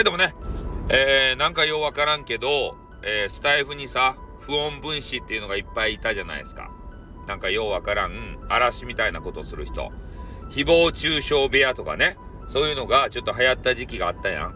[0.00, 0.34] はい、どうもね。
[0.88, 6.70] えー、なんかようわからんけど、えー、スタイフにさ、不穏分子っていうのがいっぱいいたじゃないですか。
[7.28, 9.92] なんかようわからん、嵐みたいなことする人。
[10.48, 12.16] 誹謗中傷部屋とかね。
[12.46, 14.54] そういうのがちょっと流行った時期があったやん。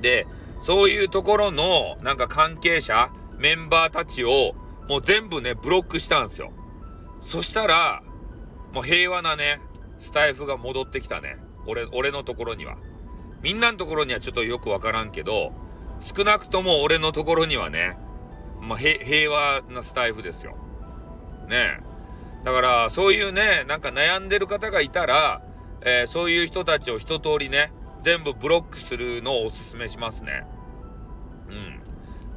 [0.00, 0.26] で、
[0.62, 4.54] そういうところの、なんか関係者、メンバーたちを、
[4.88, 6.50] もう全部ね、ブロックしたんですよ。
[7.20, 8.02] そしたら、
[8.72, 9.60] もう平和なね、
[9.98, 11.36] スタイフが戻ってきたね。
[11.66, 12.78] 俺、俺のところには。
[13.42, 15.52] みんなのところにはちょっとよくわからんけど、
[16.00, 17.96] 少なくとも俺のところにはね、
[18.60, 20.56] まあ、平和なスタイフですよ。
[21.48, 21.80] ね
[22.44, 25.42] だから、そういうね、なんか悩んでる方がいたら、
[25.82, 27.72] えー、そういう人たちを一通りね、
[28.02, 30.44] 全部ブロックするのをおすすめしますね。
[31.48, 31.80] うん。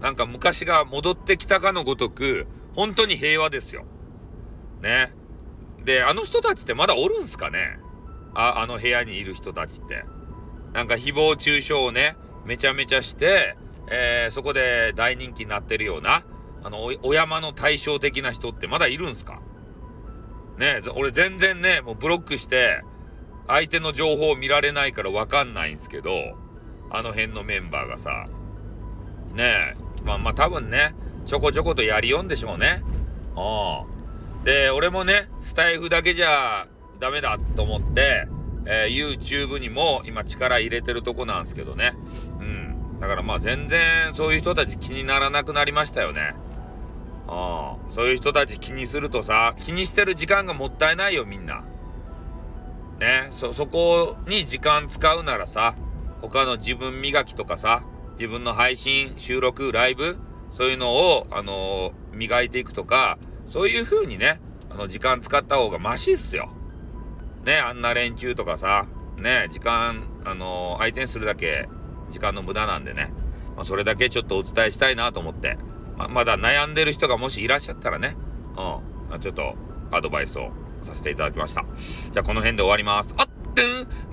[0.00, 3.84] なんか昔が戻ってきたかのごとく、本当に平和ですよ。
[4.80, 5.12] ね。
[5.84, 7.78] で、あの人たちってまだおるんすかね？
[8.34, 10.04] あ、あの部屋にいる人たちって。
[10.72, 13.56] なんか誹謗中傷をね、めちゃめちゃして、
[13.90, 16.24] えー、そこで大人気になってるような、
[16.64, 19.40] あの、お山の対照的な人ってまだいるんすか？
[20.58, 22.82] ね俺全然ね、もうブロックして、
[23.48, 26.10] 相手の情報を見られないからわかんないんすけど、
[26.90, 28.28] あの辺のメンバーがさ、
[29.34, 30.94] ねえ、まあまあ多分ね、
[31.26, 32.82] ちょこちょことやりよんでしょうね。
[33.34, 34.44] うん。
[34.44, 36.66] で、俺もね、スタイフだけじゃ
[37.00, 38.28] ダメだと思って、
[38.66, 41.92] えー、YouTube にも今力入れてるとこなんですけどね。
[42.40, 43.00] うん。
[43.00, 46.34] だからまあ全然そういう人たち気にならなくなりましたよね。
[47.26, 51.64] ああ、そういう人たち気にするとさ、気にしてる時間がもったいないよみんな。
[52.98, 55.74] ね、そ、そこに時間使うならさ、
[56.20, 57.82] 他の自分磨きとかさ、
[58.12, 60.18] 自分の配信、収録、ライブ、
[60.50, 66.50] そういうのを、あのー、磨いていくとか、そういう風にね、あの、時間使った方がマシっすよ。
[67.44, 71.68] ね、あんな連中とかさ、ね、時間、あのー、相手にするだけ
[72.10, 73.12] 時間の無駄なんでね、
[73.56, 75.58] まあ、それだけちょっとお伝えしたいなと思って、
[75.96, 78.16] ままだ悩んでる人がもしいらっしゃったらね、
[79.12, 79.54] うん、ちょっと
[79.90, 80.50] アドバイスを
[80.82, 81.64] させていただきました。
[82.10, 83.14] じゃあこの辺で終わります。
[83.18, 83.26] あっ、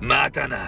[0.00, 0.58] うんまたな